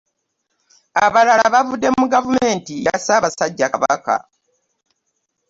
[1.05, 4.15] Abalala bavudde mu gavumenti ya ssaabasajja Kabaka